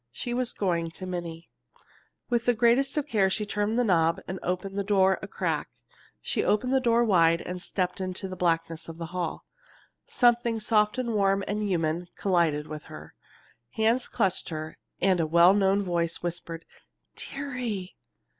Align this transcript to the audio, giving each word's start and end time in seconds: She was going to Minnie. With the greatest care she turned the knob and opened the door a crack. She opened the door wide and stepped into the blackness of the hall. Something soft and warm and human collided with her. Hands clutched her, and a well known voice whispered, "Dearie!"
She 0.11 0.33
was 0.33 0.53
going 0.53 0.87
to 0.89 1.05
Minnie. 1.05 1.47
With 2.27 2.47
the 2.47 2.55
greatest 2.55 2.97
care 3.07 3.29
she 3.29 3.45
turned 3.45 3.77
the 3.77 3.83
knob 3.83 4.19
and 4.27 4.39
opened 4.41 4.75
the 4.75 4.83
door 4.83 5.19
a 5.21 5.27
crack. 5.27 5.69
She 6.21 6.43
opened 6.43 6.73
the 6.73 6.79
door 6.79 7.03
wide 7.03 7.39
and 7.41 7.61
stepped 7.61 8.01
into 8.01 8.27
the 8.27 8.35
blackness 8.35 8.89
of 8.89 8.97
the 8.97 9.05
hall. 9.13 9.45
Something 10.07 10.59
soft 10.59 10.97
and 10.97 11.13
warm 11.13 11.43
and 11.47 11.61
human 11.61 12.07
collided 12.15 12.65
with 12.67 12.85
her. 12.85 13.13
Hands 13.73 14.07
clutched 14.07 14.49
her, 14.49 14.79
and 14.99 15.19
a 15.19 15.27
well 15.27 15.53
known 15.53 15.83
voice 15.83 16.23
whispered, 16.23 16.65
"Dearie!" 17.15 17.95